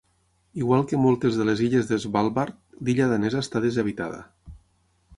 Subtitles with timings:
[0.61, 2.59] Igual que moltes de les illes de Svalbard,
[2.89, 4.23] l'illa Danesa està deshabitada.